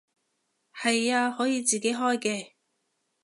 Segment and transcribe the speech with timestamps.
[0.73, 2.53] 係啊，可以自己開嘅